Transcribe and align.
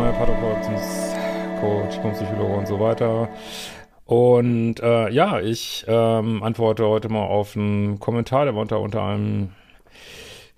mal 0.00 0.12
Paartherapeutisch, 0.14 2.14
Psychologe 2.14 2.54
und 2.54 2.66
so 2.66 2.80
weiter. 2.80 3.28
Und 4.06 4.80
äh, 4.80 5.10
ja, 5.10 5.40
ich 5.40 5.84
ähm, 5.86 6.42
antworte 6.42 6.86
heute 6.86 7.10
mal 7.10 7.26
auf 7.26 7.54
einen 7.54 8.00
Kommentar, 8.00 8.46
der 8.46 8.54
war 8.54 8.62
unter, 8.62 8.80
unter 8.80 9.02
einem 9.02 9.50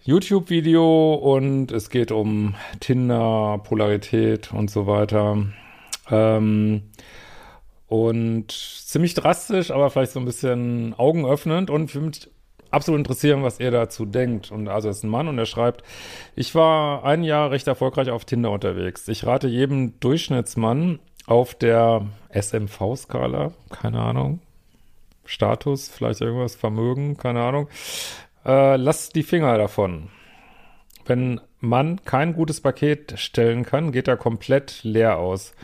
YouTube-Video 0.05 1.14
und 1.14 1.72
es 1.72 1.91
geht 1.91 2.12
um 2.12 2.55
Tinder, 2.78 3.61
Polarität 3.64 4.53
und 4.53 4.70
so 4.70 4.86
weiter. 4.86 5.44
Ähm, 6.09 6.83
und 7.88 8.53
ziemlich 8.53 9.14
drastisch, 9.14 9.72
aber 9.72 9.91
vielleicht 9.91 10.12
so 10.12 10.20
ein 10.20 10.25
bisschen 10.25 10.94
augenöffnend 10.97 11.69
und 11.69 11.91
für 11.91 12.00
mich 12.00 12.31
absolut 12.73 12.98
interessieren, 12.98 13.42
was 13.42 13.61
ihr 13.61 13.70
dazu 13.70 14.05
denkt. 14.05 14.51
Und 14.51 14.69
also 14.69 14.89
es 14.89 14.98
ist 14.98 15.05
ein 15.05 15.11
Mann 15.11 15.28
und 15.28 15.39
er 15.39 15.47
schreibt, 15.47 15.83
ich 16.34 16.55
war 16.55 17.05
ein 17.05 17.23
Jahr 17.23 17.51
recht 17.51 17.69
erfolgreich 17.69 18.11
auf 18.11 18.25
Tinder 18.25 18.51
unterwegs. 18.51 19.06
Ich 19.09 19.27
rate 19.27 19.48
jedem 19.48 19.98
Durchschnittsmann 20.01 20.98
auf 21.27 21.55
der 21.55 22.06
SMV-Skala, 22.31 23.53
keine 23.70 24.00
Ahnung, 24.00 24.41
Status, 25.25 25.89
vielleicht 25.89 26.20
irgendwas, 26.20 26.56
Vermögen, 26.56 27.17
keine 27.17 27.43
Ahnung, 27.43 27.69
äh, 28.45 28.77
lasst 28.77 29.15
die 29.15 29.23
Finger 29.23 29.56
davon. 29.56 30.09
Wenn 31.05 31.41
man 31.61 32.05
kein 32.05 32.34
gutes 32.34 32.61
Paket 32.61 33.14
stellen 33.19 33.64
kann, 33.64 33.92
geht 33.92 34.08
er 34.08 34.17
komplett 34.17 34.81
leer 34.83 35.19
aus. 35.19 35.55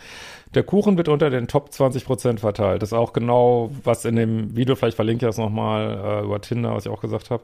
Der 0.55 0.63
Kuchen 0.63 0.97
wird 0.97 1.09
unter 1.09 1.31
den 1.31 1.47
Top 1.47 1.71
20% 1.71 2.39
verteilt. 2.39 2.83
Das 2.83 2.91
ist 2.91 2.99
auch 2.99 3.13
genau, 3.13 3.71
was 3.85 4.05
in 4.05 4.17
dem 4.17 4.57
Video, 4.57 4.77
vielleicht 4.77 4.97
verlinke 4.97 5.27
ich 5.27 5.29
das 5.29 5.39
nochmal 5.39 6.21
äh, 6.23 6.25
über 6.25 6.41
Tinder, 6.41 6.75
was 6.75 6.87
ich 6.87 6.93
auch 6.93 7.01
gesagt 7.01 7.31
habe. 7.31 7.43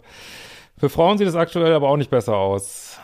Für 0.79 0.89
Frauen 0.89 1.19
sieht 1.19 1.29
es 1.29 1.37
aktuell 1.37 1.73
aber 1.75 1.89
auch 1.89 1.97
nicht 1.97 2.11
besser 2.11 2.37
aus. 2.37 2.99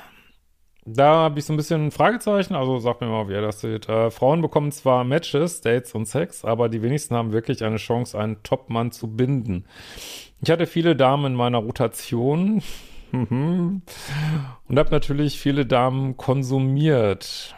Da 0.87 1.25
habe 1.25 1.39
ich 1.39 1.45
so 1.45 1.53
ein 1.53 1.57
bisschen 1.57 1.87
ein 1.87 1.91
Fragezeichen, 1.91 2.55
also 2.55 2.79
sagt 2.79 3.03
mir 3.03 3.09
mal, 3.09 3.29
wie 3.29 3.35
ihr 3.35 3.43
das 3.43 3.61
seht. 3.61 3.89
Äh, 3.89 4.11
Frauen 4.11 4.41
bekommen 4.41 4.73
zwar 4.73 5.05
Matches, 5.05 5.61
Dates 5.61 5.95
und 5.95 6.07
Sex, 6.07 6.45
aber 6.45 6.69
die 6.69 6.83
wenigsten 6.83 7.15
haben 7.15 7.33
wirklich 7.33 7.63
eine 7.63 7.77
Chance, 7.77 8.19
einen 8.19 8.43
Top-Mann 8.43 8.91
zu 8.91 9.09
binden. 9.09 9.67
Ich 10.41 10.51
hatte 10.51 10.67
viele 10.67 10.97
Damen 10.97 11.27
in 11.27 11.35
meiner 11.35 11.59
Rotation 11.59 12.63
und 13.13 13.83
habe 14.69 14.91
natürlich 14.91 15.39
viele 15.39 15.67
Damen 15.67 16.17
konsumiert. 16.17 17.55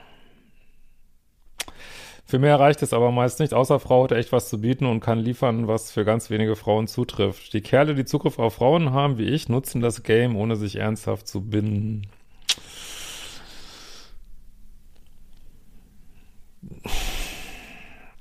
Für 2.32 2.38
mehr 2.38 2.58
reicht 2.58 2.82
es 2.82 2.94
aber 2.94 3.12
meist 3.12 3.40
nicht, 3.40 3.52
außer 3.52 3.78
Frau 3.78 4.04
hat 4.04 4.12
echt 4.12 4.32
was 4.32 4.48
zu 4.48 4.62
bieten 4.62 4.86
und 4.86 5.00
kann 5.00 5.18
liefern, 5.18 5.68
was 5.68 5.92
für 5.92 6.06
ganz 6.06 6.30
wenige 6.30 6.56
Frauen 6.56 6.86
zutrifft. 6.86 7.52
Die 7.52 7.60
Kerle, 7.60 7.94
die 7.94 8.06
Zugriff 8.06 8.38
auf 8.38 8.54
Frauen 8.54 8.92
haben, 8.92 9.18
wie 9.18 9.28
ich, 9.28 9.50
nutzen 9.50 9.82
das 9.82 10.02
Game, 10.02 10.34
ohne 10.34 10.56
sich 10.56 10.76
ernsthaft 10.76 11.28
zu 11.28 11.42
binden. 11.42 12.06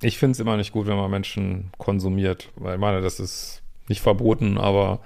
Ich 0.01 0.17
finde 0.17 0.33
es 0.33 0.39
immer 0.41 0.57
nicht 0.57 0.73
gut, 0.73 0.87
wenn 0.87 0.97
man 0.97 1.09
Menschen 1.09 1.71
konsumiert, 1.77 2.49
weil 2.55 2.73
ich 2.75 2.81
meine, 2.81 2.99
das 2.99 3.19
ist 3.19 3.61
nicht 3.87 4.01
verboten, 4.01 4.57
aber 4.57 4.99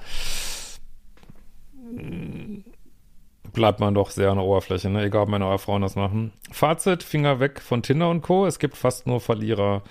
bleibt 3.56 3.80
man 3.80 3.96
doch 3.96 4.12
sehr 4.12 4.30
an 4.30 4.38
der 4.38 4.46
Oberfläche, 4.46 4.90
ne? 4.90 5.06
egal 5.06 5.24
ob 5.24 5.30
Männer 5.30 5.48
oder 5.48 5.58
Frauen 5.58 5.82
das 5.82 5.96
machen. 5.96 6.32
Fazit, 6.52 7.02
Finger 7.02 7.40
weg 7.40 7.62
von 7.62 7.82
Tinder 7.82 8.10
und 8.10 8.22
Co. 8.22 8.46
Es 8.46 8.60
gibt 8.60 8.78
fast 8.78 9.08
nur 9.08 9.20
Verlierer. 9.20 9.82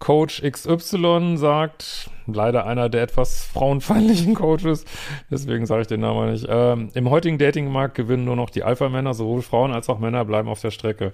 Coach 0.00 0.42
XY 0.42 1.36
sagt, 1.36 2.10
leider 2.26 2.66
einer 2.66 2.88
der 2.88 3.02
etwas 3.02 3.44
frauenfeindlichen 3.44 4.34
Coaches, 4.36 4.84
deswegen 5.30 5.66
sage 5.66 5.82
ich 5.82 5.86
den 5.86 6.00
Namen 6.00 6.32
nicht, 6.32 6.46
ähm, 6.48 6.90
im 6.94 7.10
heutigen 7.10 7.38
Datingmarkt 7.38 7.94
gewinnen 7.94 8.24
nur 8.24 8.36
noch 8.36 8.50
die 8.50 8.64
Alpha-Männer, 8.64 9.14
sowohl 9.14 9.40
Frauen 9.40 9.72
als 9.72 9.88
auch 9.88 10.00
Männer 10.00 10.24
bleiben 10.24 10.48
auf 10.48 10.60
der 10.60 10.72
Strecke. 10.72 11.12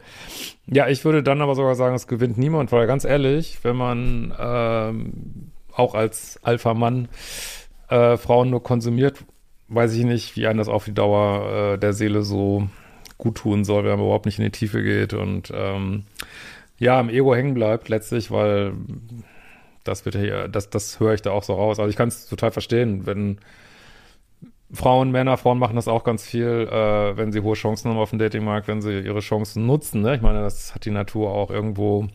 Ja, 0.66 0.88
ich 0.88 1.04
würde 1.04 1.22
dann 1.22 1.42
aber 1.42 1.54
sogar 1.54 1.74
sagen, 1.74 1.94
es 1.94 2.08
gewinnt 2.08 2.38
niemand, 2.38 2.72
weil 2.72 2.86
ganz 2.86 3.04
ehrlich, 3.04 3.58
wenn 3.62 3.76
man 3.76 4.34
ähm, 4.40 5.52
auch 5.72 5.94
als 5.94 6.40
Alpha-Mann 6.42 7.08
äh, 7.88 8.16
Frauen 8.16 8.50
nur 8.50 8.62
konsumiert, 8.62 9.24
weiß 9.70 9.94
ich 9.94 10.04
nicht, 10.04 10.36
wie 10.36 10.46
einem 10.46 10.58
das 10.58 10.68
auf 10.68 10.84
die 10.84 10.94
Dauer 10.94 11.74
äh, 11.74 11.78
der 11.78 11.92
Seele 11.92 12.22
so 12.22 12.68
gut 13.18 13.36
tun 13.36 13.64
soll, 13.64 13.84
wenn 13.84 13.92
man 13.92 14.00
überhaupt 14.00 14.26
nicht 14.26 14.38
in 14.38 14.44
die 14.44 14.50
Tiefe 14.50 14.82
geht 14.82 15.14
und 15.14 15.52
ähm, 15.54 16.04
ja, 16.78 16.98
im 17.00 17.10
Ego 17.10 17.34
hängen 17.34 17.54
bleibt 17.54 17.88
letztlich, 17.88 18.30
weil 18.30 18.72
das 19.84 20.04
wird 20.04 20.16
hier, 20.16 20.48
das, 20.48 20.70
das 20.70 20.98
höre 20.98 21.14
ich 21.14 21.22
da 21.22 21.30
auch 21.30 21.42
so 21.42 21.54
raus. 21.54 21.78
Also 21.78 21.90
ich 21.90 21.96
kann 21.96 22.08
es 22.08 22.26
total 22.26 22.50
verstehen, 22.50 23.06
wenn 23.06 23.38
Frauen, 24.72 25.10
Männer, 25.10 25.36
Frauen 25.36 25.58
machen 25.58 25.76
das 25.76 25.88
auch 25.88 26.04
ganz 26.04 26.24
viel, 26.24 26.68
äh, 26.70 27.16
wenn 27.16 27.32
sie 27.32 27.40
hohe 27.40 27.54
Chancen 27.54 27.90
haben 27.90 27.98
auf 27.98 28.10
dem 28.10 28.18
Datingmarkt, 28.18 28.68
wenn 28.68 28.82
sie 28.82 29.00
ihre 29.00 29.20
Chancen 29.20 29.66
nutzen. 29.66 30.00
Ne? 30.00 30.14
Ich 30.14 30.22
meine, 30.22 30.40
das 30.40 30.74
hat 30.74 30.84
die 30.84 30.90
Natur 30.90 31.30
auch 31.32 31.50
irgendwo 31.50 32.08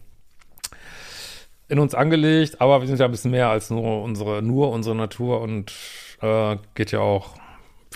in 1.67 1.79
uns 1.79 1.95
angelegt, 1.95 2.61
aber 2.61 2.81
wir 2.81 2.87
sind 2.87 2.99
ja 2.99 3.05
ein 3.05 3.11
bisschen 3.11 3.31
mehr 3.31 3.49
als 3.49 3.69
nur 3.69 4.03
unsere, 4.03 4.41
nur 4.41 4.71
unsere 4.71 4.95
Natur 4.95 5.41
und 5.41 5.73
äh, 6.21 6.57
geht 6.75 6.91
ja 6.91 6.99
auch 6.99 7.35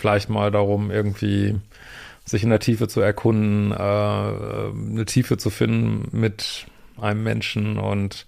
vielleicht 0.00 0.28
mal 0.28 0.50
darum, 0.50 0.90
irgendwie 0.90 1.56
sich 2.24 2.42
in 2.42 2.50
der 2.50 2.60
Tiefe 2.60 2.88
zu 2.88 3.00
erkunden, 3.00 3.72
äh, 3.72 3.74
eine 3.74 5.04
Tiefe 5.06 5.36
zu 5.36 5.50
finden 5.50 6.08
mit 6.16 6.66
einem 7.00 7.22
Menschen 7.22 7.78
und 7.78 8.26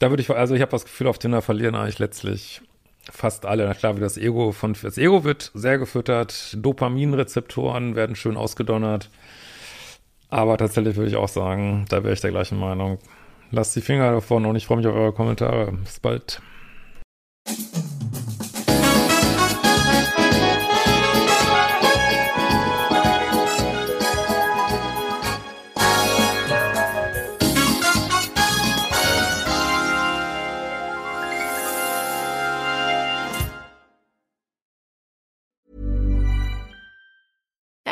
da 0.00 0.10
würde 0.10 0.22
ich, 0.22 0.30
also 0.30 0.54
ich 0.54 0.60
habe 0.60 0.72
das 0.72 0.84
Gefühl, 0.84 1.06
auf 1.06 1.18
Tinder 1.18 1.40
verlieren 1.40 1.74
eigentlich 1.74 1.98
letztlich 1.98 2.60
fast 3.10 3.46
alle. 3.46 3.66
Na 3.66 3.74
klar, 3.74 3.96
wie 3.96 4.00
das 4.00 4.18
Ego 4.18 4.52
von, 4.52 4.76
das 4.82 4.98
Ego 4.98 5.24
wird 5.24 5.50
sehr 5.54 5.78
gefüttert, 5.78 6.56
Dopaminrezeptoren 6.60 7.94
werden 7.94 8.16
schön 8.16 8.36
ausgedonnert, 8.36 9.10
aber 10.30 10.58
tatsächlich 10.58 10.96
würde 10.96 11.10
ich 11.10 11.16
auch 11.16 11.28
sagen, 11.28 11.84
da 11.88 12.02
wäre 12.02 12.14
ich 12.14 12.20
der 12.20 12.32
gleichen 12.32 12.58
Meinung. 12.58 12.98
Lasst 13.50 13.76
die 13.76 13.82
Finger 13.82 14.10
davon 14.10 14.46
und 14.46 14.56
ich 14.56 14.66
freue 14.66 14.78
mich 14.78 14.86
auf 14.86 14.94
eure 14.94 15.12
Kommentare. 15.12 15.72
Bis 15.84 16.00
bald. 16.00 16.42